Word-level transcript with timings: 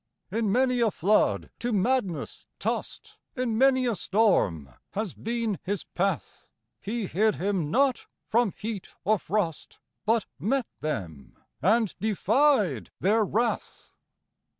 In 0.31 0.51
many 0.51 0.79
a 0.79 0.89
flood 0.89 1.51
to 1.59 1.71
madness 1.71 2.47
tossed, 2.57 3.19
In 3.35 3.55
many 3.55 3.85
a 3.85 3.93
storm 3.93 4.73
has 4.93 5.13
been 5.13 5.59
his 5.61 5.83
path; 5.83 6.49
He 6.81 7.05
hid 7.05 7.35
him 7.35 7.69
not 7.69 8.07
from 8.27 8.51
heat 8.57 8.95
or 9.03 9.19
frost, 9.19 9.77
But 10.07 10.25
met 10.39 10.65
them, 10.79 11.37
and 11.61 11.93
defied 11.99 12.89
their 13.01 13.23
wrath. 13.23 13.93